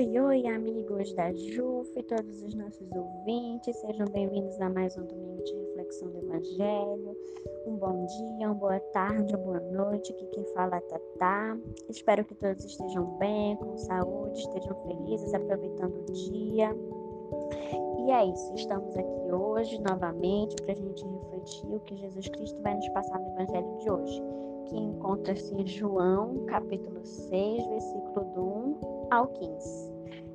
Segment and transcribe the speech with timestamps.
[0.00, 5.04] Oi, oi, amigos da JUF e todos os nossos ouvintes, sejam bem-vindos a mais um
[5.04, 7.16] domingo de reflexão do Evangelho.
[7.66, 10.10] Um bom dia, uma boa tarde, uma boa noite.
[10.10, 11.58] Aqui quem fala é Tatá.
[11.90, 16.74] Espero que todos estejam bem, com saúde, estejam felizes, aproveitando o dia.
[17.98, 22.62] E é isso, estamos aqui hoje novamente para a gente refletir o que Jesus Cristo
[22.62, 24.22] vai nos passar no Evangelho de hoje,
[24.64, 29.89] que encontra-se em João, capítulo 6, versículo do 1 ao 15.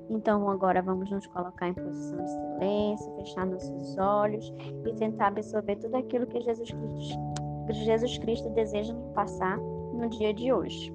[0.09, 4.54] Então, agora vamos nos colocar em posição de silêncio, fechar nossos olhos
[4.86, 7.20] e tentar absorver tudo aquilo que Jesus Cristo,
[7.72, 10.94] Jesus Cristo deseja nos passar no dia de hoje.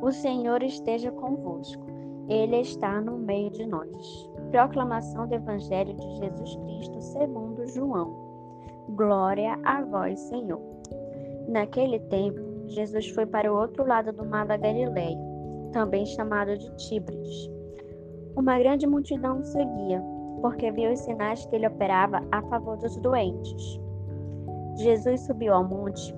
[0.00, 1.84] O Senhor esteja convosco,
[2.28, 4.30] Ele está no meio de nós.
[4.50, 8.14] Proclamação do Evangelho de Jesus Cristo segundo João.
[8.90, 10.60] Glória a vós, Senhor.
[11.48, 15.34] Naquele tempo, Jesus foi para o outro lado do mar da Galileia
[15.74, 17.50] também chamado de Tíbrides.
[18.36, 20.02] Uma grande multidão o seguia,
[20.40, 23.80] porque viu os sinais que ele operava a favor dos doentes.
[24.76, 26.14] Jesus subiu ao monte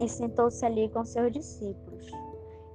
[0.00, 2.10] e sentou-se ali com seus discípulos.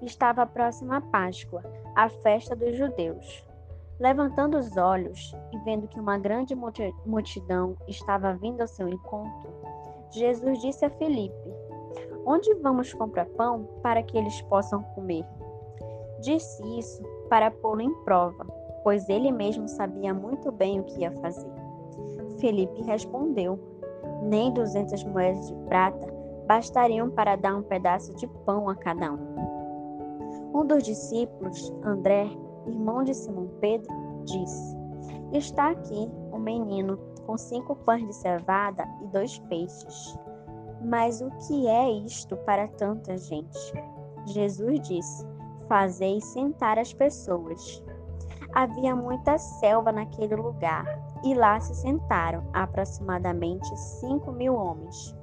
[0.02, 1.62] Estava próxima a Páscoa,
[1.96, 3.46] a festa dos judeus.
[4.00, 6.56] Levantando os olhos e vendo que uma grande
[7.06, 9.52] multidão estava vindo ao seu encontro,
[10.12, 11.54] Jesus disse a Felipe:
[12.26, 15.26] Onde vamos comprar pão para que eles possam comer?
[16.22, 18.46] Disse isso para pô-lo em prova,
[18.84, 21.52] pois ele mesmo sabia muito bem o que ia fazer.
[22.40, 23.60] Felipe respondeu:
[24.24, 26.12] Nem duzentas moedas de prata
[26.48, 29.32] bastariam para dar um pedaço de pão a cada um.
[30.54, 32.30] Um dos discípulos, André,
[32.68, 33.88] irmão de Simão Pedro,
[34.26, 34.76] disse:
[35.32, 40.20] Está aqui um menino com cinco pães de cevada e dois peixes.
[40.84, 43.58] Mas o que é isto para tanta gente?
[44.26, 45.26] Jesus disse:
[45.68, 47.82] fazei sentar as pessoas.
[48.54, 50.86] Havia muita selva naquele lugar,
[51.24, 55.16] e lá se sentaram aproximadamente cinco mil homens.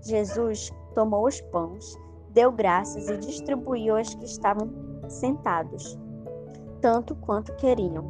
[0.00, 1.98] Jesus tomou os pães,
[2.30, 4.70] deu graças e distribuiu aos que estavam
[5.08, 5.98] sentados,
[6.80, 8.04] tanto quanto queriam,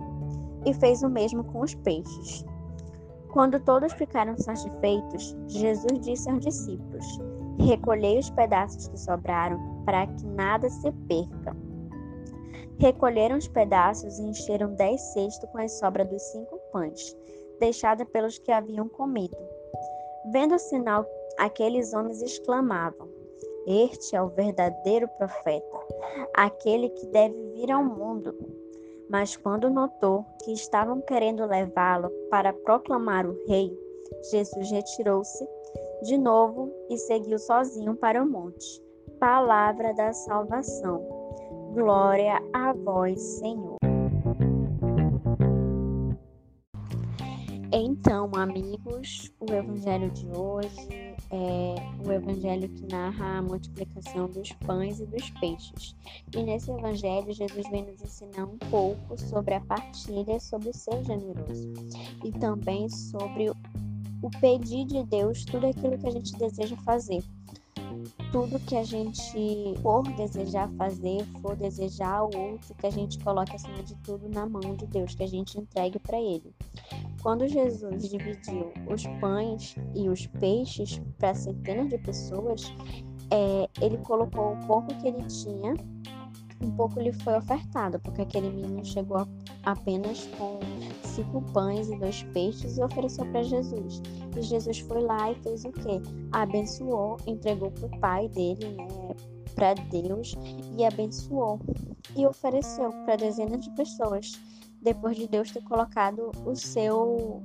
[0.64, 2.44] e fez o mesmo com os peixes.
[3.32, 7.18] Quando todos ficaram satisfeitos, Jesus disse aos discípulos:
[7.58, 11.56] Recolhei os pedaços que sobraram, para que nada se perca.
[12.82, 17.16] Recolheram os pedaços e encheram dez cestos com as sobras dos cinco pães,
[17.60, 19.37] deixada pelos que haviam comido.
[20.32, 21.06] Vendo o sinal,
[21.38, 23.09] aqueles homens exclamavam:
[23.69, 25.78] Este é o verdadeiro profeta,
[26.34, 28.37] aquele que deve vir ao mundo.
[29.09, 33.72] Mas quando notou que estavam querendo levá-lo para proclamar o rei,
[34.28, 35.47] Jesus retirou-se
[36.03, 38.82] de novo e seguiu sozinho para o monte.
[39.21, 41.22] Palavra da salvação.
[41.75, 43.78] Glória a vós, Senhor.
[47.72, 51.75] Então, amigos, o evangelho de hoje é
[52.06, 55.97] o evangelho que narra a multiplicação dos pães e dos peixes.
[56.37, 61.72] E nesse evangelho, Jesus vem nos ensinar um pouco sobre a partilha, sobre ser generoso
[62.22, 67.25] e também sobre o pedir de Deus tudo aquilo que a gente deseja fazer
[68.32, 73.54] tudo que a gente for desejar fazer, for desejar o outro, que a gente coloque
[73.54, 76.53] acima de tudo na mão de Deus, que a gente entregue para Ele.
[77.22, 82.72] Quando Jesus dividiu os pães e os peixes para centenas de pessoas,
[83.31, 85.75] é, ele colocou o pouco que ele tinha,
[86.62, 89.26] um pouco lhe foi ofertado, porque aquele menino chegou
[89.64, 90.60] apenas com
[91.02, 94.00] cinco pães e dois peixes e ofereceu para Jesus.
[94.36, 96.00] E Jesus foi lá e fez o quê?
[96.32, 98.88] Abençoou, entregou para o pai dele, né?
[99.54, 100.34] Para Deus
[100.78, 101.60] e abençoou
[102.16, 104.40] e ofereceu para dezenas de pessoas,
[104.80, 107.42] depois de Deus ter colocado o seu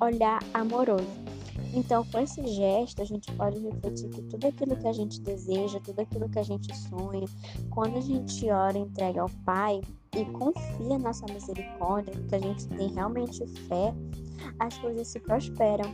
[0.00, 1.29] olhar amoroso.
[1.72, 5.80] Então, com esse gesto, a gente pode refletir que tudo aquilo que a gente deseja,
[5.80, 7.26] tudo aquilo que a gente sonha,
[7.70, 9.80] quando a gente ora e entrega ao Pai
[10.16, 13.94] e confia na sua misericórdia, que a gente tem realmente fé,
[14.58, 15.84] as coisas se prosperam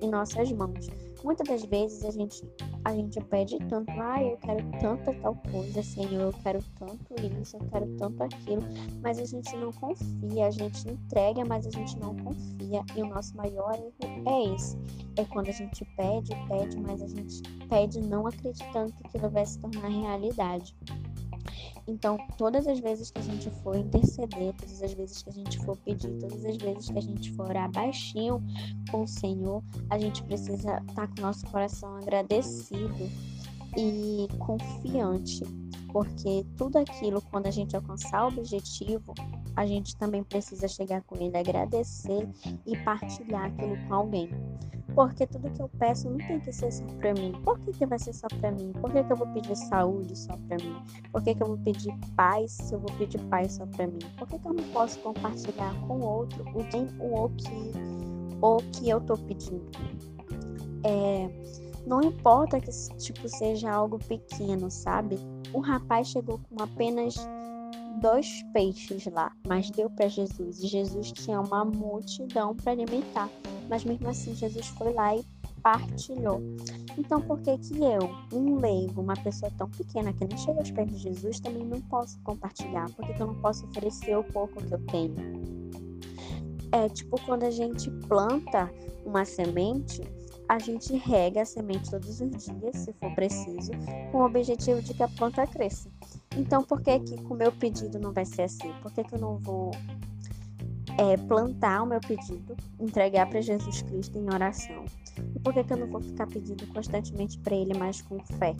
[0.00, 0.88] em nossas mãos.
[1.24, 2.42] Muitas das vezes a gente,
[2.84, 7.56] a gente pede tanto, ah, eu quero tanta tal coisa, Senhor, eu quero tanto isso,
[7.56, 8.62] eu quero tanto aquilo,
[9.02, 12.82] mas a gente não confia, a gente entrega, mas a gente não confia.
[12.96, 14.76] E o nosso maior erro é esse.
[15.16, 19.46] É quando a gente pede, pede, mas a gente pede não acreditando que aquilo vai
[19.46, 20.74] se tornar realidade.
[21.86, 25.58] Então, todas as vezes que a gente for interceder, todas as vezes que a gente
[25.64, 28.42] for pedir, todas as vezes que a gente for orar baixinho
[28.90, 33.10] com o Senhor, a gente precisa estar tá com o nosso coração agradecido
[33.76, 35.42] e confiante.
[35.92, 39.12] porque tudo aquilo, quando a gente alcançar o objetivo,
[39.56, 42.28] a gente também precisa chegar com ele, agradecer
[42.66, 44.30] e partilhar aquilo com alguém.
[44.94, 47.32] Porque tudo que eu peço não tem que ser só para mim.
[47.44, 48.72] Por que, que vai ser só para mim?
[48.72, 50.76] Por que, que eu vou pedir saúde só para mim?
[51.10, 53.98] Por que, que eu vou pedir paz se eu vou pedir paz só para mim?
[54.18, 56.58] Por que, que eu não posso compartilhar com o outro o
[57.24, 57.72] o que,
[58.42, 59.70] o que eu tô pedindo?
[60.84, 61.30] É,
[61.86, 65.18] não importa que tipo seja algo pequeno, sabe?
[65.52, 67.16] O rapaz chegou com apenas
[68.00, 73.28] dois peixes lá, mas deu para Jesus e Jesus tinha uma multidão para alimentar.
[73.68, 75.24] Mas mesmo assim Jesus foi lá e
[75.62, 76.40] partilhou.
[76.98, 80.70] Então por que que eu, um leigo, uma pessoa tão pequena que nem chega aos
[80.70, 82.90] pés de Jesus, também não posso compartilhar?
[82.90, 85.14] Por que, que eu não posso oferecer o pouco que eu tenho?
[86.72, 88.72] É tipo quando a gente planta
[89.04, 90.02] uma semente,
[90.48, 93.72] a gente rega a semente todos os dias, se for preciso,
[94.10, 95.88] com o objetivo de que a planta cresça.
[96.36, 98.72] Então, por que que com o meu pedido não vai ser assim?
[98.82, 99.70] Por que, que eu não vou
[100.98, 104.84] é, plantar o meu pedido, entregar para Jesus Cristo em oração?
[105.34, 108.54] E por que, que eu não vou ficar pedindo constantemente para Ele, mais com fé?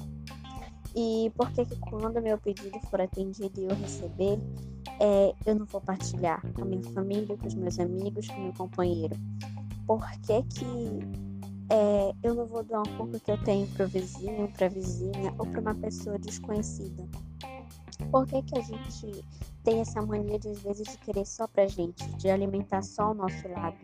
[0.95, 4.39] E por que, que quando meu pedido for atendido e eu receber,
[5.01, 8.43] é, eu não vou partilhar com a minha família, com os meus amigos, com o
[8.45, 9.17] meu companheiro?
[9.87, 10.67] Por que, que
[11.71, 14.69] é, eu não vou doar um pouco que eu tenho para o vizinho, para a
[14.69, 17.09] vizinha ou para uma pessoa desconhecida?
[18.11, 19.25] Por que, que a gente
[19.65, 23.15] tem essa mania de, às vezes, de querer só pra gente, de alimentar só o
[23.15, 23.77] nosso lado?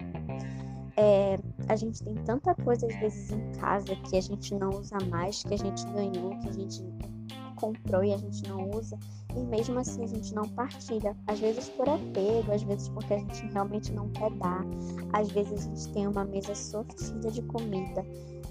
[0.96, 1.38] É,
[1.68, 5.42] a gente tem tanta coisa, às vezes, em casa que a gente não usa mais,
[5.42, 6.82] que a gente ganhou, que a gente
[7.56, 8.98] comprou e a gente não usa,
[9.36, 11.16] e mesmo assim a gente não partilha.
[11.26, 14.64] Às vezes por apego, às vezes porque a gente realmente não quer dar,
[15.12, 18.04] às vezes a gente tem uma mesa sortida de comida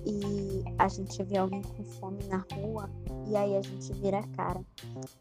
[0.05, 2.89] e a gente vê alguém com fome na rua
[3.27, 4.61] e aí a gente vira a cara.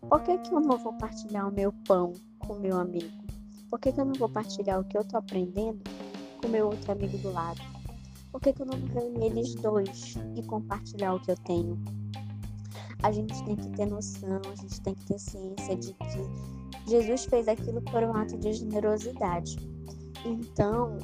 [0.09, 3.25] Por que, que eu não vou partilhar o meu pão com meu amigo?
[3.71, 5.83] Por que, que eu não vou partilhar o que eu tô aprendendo
[6.41, 7.76] com meu outro amigo do lado?
[8.37, 11.83] Por que, que eu não vou reunir eles dois e compartilhar o que eu tenho?
[13.03, 17.25] A gente tem que ter noção, a gente tem que ter ciência de que Jesus
[17.25, 19.57] fez aquilo por um ato de generosidade.
[20.27, 20.99] Então,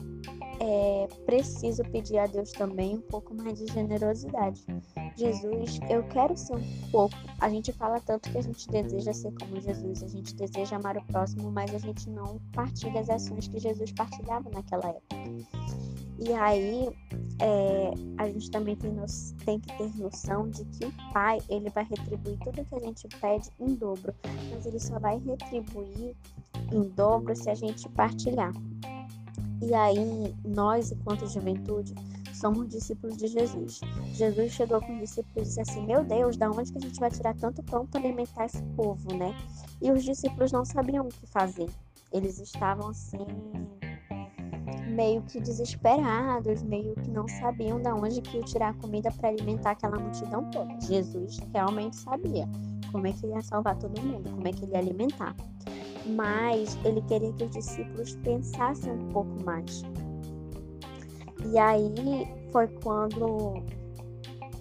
[0.61, 4.67] é preciso pedir a Deus também um pouco mais de generosidade.
[5.17, 7.17] Jesus, eu quero ser um pouco.
[7.41, 10.99] A gente fala tanto que a gente deseja ser como Jesus, a gente deseja amar
[10.99, 15.17] o próximo, mas a gente não partilha as ações que Jesus partilhava naquela época.
[16.25, 16.89] E aí,
[17.41, 18.95] é, a gente também tem,
[19.45, 23.09] tem, que ter noção de que o Pai, ele vai retribuir tudo que a gente
[23.21, 24.15] pede em dobro,
[24.53, 26.15] mas ele só vai retribuir
[26.73, 28.53] em dobro se a gente partilhar.
[29.61, 31.93] E aí, nós, enquanto juventude,
[32.33, 33.81] somos discípulos de Jesus.
[34.13, 37.01] Jesus chegou com os discípulos e disse assim: Meu Deus, da onde que a gente
[37.01, 39.35] vai tirar tanto pão para alimentar esse povo, né?
[39.81, 41.69] E os discípulos não sabiam o que fazer.
[42.13, 43.27] Eles estavam assim,
[44.93, 49.73] meio que desesperados, meio que não sabiam da onde que ia tirar comida para alimentar
[49.73, 50.81] aquela multidão toda.
[50.81, 52.49] Jesus realmente sabia
[52.91, 55.35] como é que ele ia salvar todo mundo, como é que ele ia alimentar
[56.07, 59.83] mas ele queria que os discípulos pensassem um pouco mais.
[61.51, 61.93] E aí
[62.51, 63.55] foi quando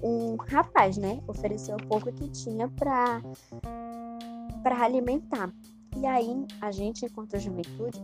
[0.03, 3.21] um rapaz, né, ofereceu o pouco que tinha para
[4.63, 5.51] para alimentar.
[5.97, 7.99] E aí a gente, enquanto juventude,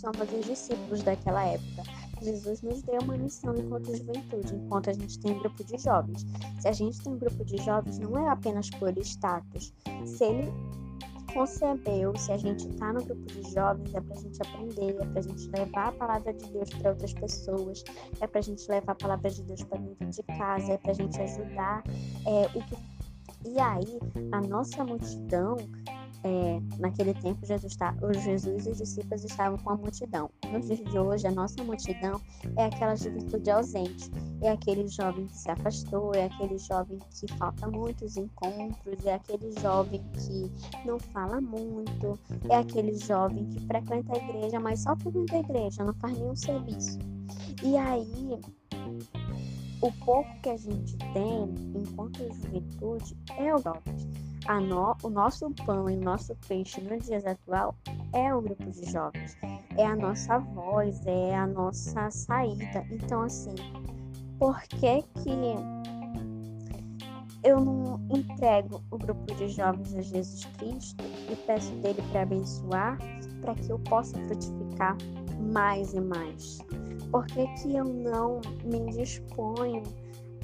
[0.00, 1.82] somos os discípulos daquela época.
[2.22, 6.26] Jesus nos deu uma missão enquanto juventude, enquanto a gente tem um grupo de jovens.
[6.60, 9.72] Se a gente tem um grupo de jovens, não é apenas por status.
[10.04, 10.52] Se ele
[11.32, 15.06] concebeu, se a gente está no grupo de jovens, é para a gente aprender, é
[15.06, 17.84] para a gente levar a palavra de Deus para outras pessoas,
[18.20, 20.90] é para a gente levar a palavra de Deus para dentro de casa, é para
[20.90, 21.84] a gente ajudar.
[22.26, 22.76] É, o que...
[23.46, 23.98] E aí,
[24.32, 25.56] a nossa multidão
[26.22, 30.30] é, naquele tempo Jesus, tá, o Jesus e os discípulos estavam com a multidão.
[30.52, 32.20] Nos dias de hoje, a nossa multidão
[32.56, 34.10] é aquela juventude ausente,
[34.42, 39.50] é aquele jovem que se afastou, é aquele jovem que falta muitos encontros, é aquele
[39.60, 40.52] jovem que
[40.86, 45.84] não fala muito, é aquele jovem que frequenta a igreja, mas só frequenta a igreja,
[45.84, 46.98] não faz nenhum serviço.
[47.62, 48.38] E aí,
[49.80, 54.09] o pouco que a gente tem enquanto juventude é o jovem
[54.58, 57.76] no, o nosso pão e o nosso peixe no dias atual
[58.12, 59.36] é o grupo de jovens,
[59.76, 62.84] é a nossa voz, é a nossa saída.
[62.90, 63.54] Então, assim,
[64.38, 65.30] por que que
[67.44, 72.98] eu não entrego o grupo de jovens a Jesus Cristo e peço dele para abençoar,
[73.40, 74.96] para que eu possa frutificar
[75.52, 76.58] mais e mais?
[77.10, 79.82] Por que, que eu não me disponho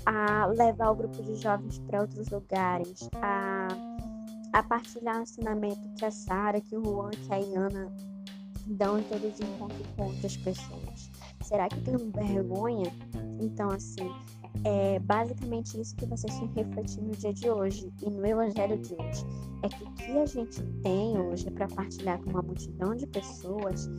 [0.04, 3.68] a levar o grupo de jovens para outros lugares, a
[4.56, 7.92] a partilhar o ensinamento que a Sara, que o Juan, que a Iana
[8.68, 11.10] dão em todos os encontros com outras pessoas?
[11.42, 12.90] Será que tenho vergonha?
[13.38, 14.10] Então, assim,
[14.64, 18.78] é basicamente isso que vocês têm que refletir no dia de hoje e no evangelho
[18.78, 19.26] de hoje.
[19.62, 23.90] É que o que a gente tem hoje para partilhar com uma multidão de pessoas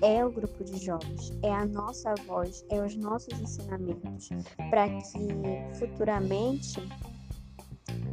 [0.00, 4.30] é o grupo de jovens, é a nossa voz, é os nossos ensinamentos,
[4.70, 6.80] para que futuramente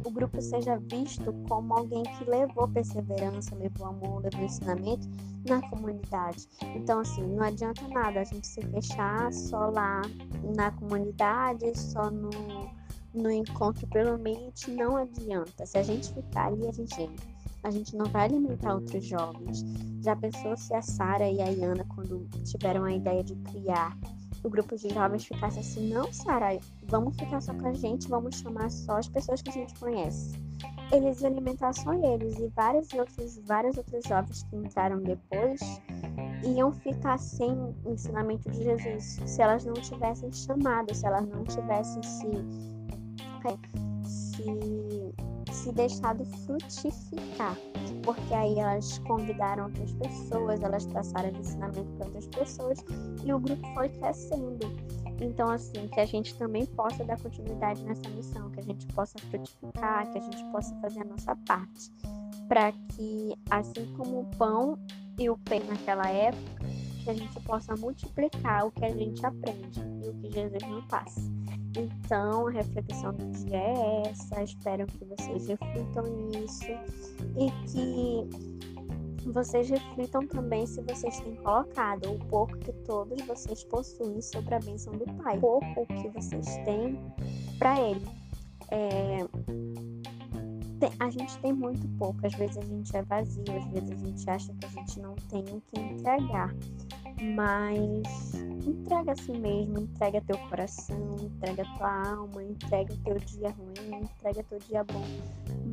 [0.04, 5.08] o grupo seja visto como alguém que levou perseverança, levou amor, levou ensinamento
[5.48, 6.46] na comunidade.
[6.74, 10.02] Então, assim, não adianta nada a gente se fechar só lá
[10.54, 12.30] na comunidade, só no,
[13.14, 15.64] no encontro pelo mente, não adianta.
[15.64, 17.10] Se a gente ficar ali, a gente
[17.62, 19.64] a gente não vai alimentar outros jovens.
[20.02, 23.96] Já pensou se a Sara e a Iana, quando tiveram a ideia de criar
[24.44, 28.36] o grupo de jovens ficasse assim, não, Sara, vamos ficar só com a gente, vamos
[28.36, 30.38] chamar só as pessoas que a gente conhece.
[30.92, 35.60] Eles iam alimentar só eles e vários outros, vários outros jovens que entraram depois
[36.44, 41.42] iam ficar sem o ensinamento de Jesus se elas não tivessem chamado, se elas não
[41.44, 42.26] tivessem se,
[43.46, 45.14] é, se,
[45.52, 47.56] se deixado frutificar
[48.04, 52.84] porque aí elas convidaram outras pessoas, elas passaram esse ensinamento para outras pessoas
[53.24, 54.70] e o grupo foi crescendo.
[55.20, 59.18] Então, assim, que a gente também possa dar continuidade nessa missão, que a gente possa
[59.30, 61.90] frutificar, que a gente possa fazer a nossa parte,
[62.48, 64.78] para que, assim como o pão
[65.18, 66.64] e o peixe naquela época,
[67.04, 70.84] que a gente possa multiplicar o que a gente aprende e o que Jesus nos
[70.86, 71.20] passa.
[71.76, 74.42] Então, a reflexão do dia é essa.
[74.42, 76.66] Espero que vocês reflitam nisso
[77.36, 84.20] e que vocês reflitam também se vocês têm colocado o pouco que todos vocês possuem
[84.20, 86.98] sobre a bênção do Pai, o pouco que vocês têm
[87.58, 88.06] para Ele.
[88.70, 89.26] É,
[91.00, 94.30] a gente tem muito pouco, às vezes a gente é vazio, às vezes a gente
[94.30, 96.54] acha que a gente não tem o que entregar
[97.20, 98.34] mas
[98.66, 104.42] entrega a si mesmo, entrega teu coração, entrega tua alma, entrega teu dia ruim, entrega
[104.44, 105.04] teu dia bom,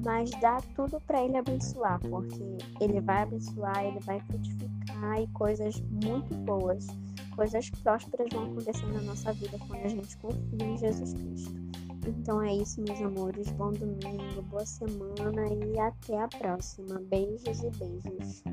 [0.03, 5.81] mas dá tudo para ele abençoar, porque ele vai abençoar, ele vai frutificar e coisas
[6.03, 6.87] muito boas,
[7.35, 11.71] coisas prósperas vão acontecer na nossa vida quando a gente confia em Jesus Cristo.
[12.07, 13.51] Então é isso, meus amores.
[13.51, 16.99] Bom domingo, boa semana e até a próxima.
[16.99, 18.43] Beijos e beijos.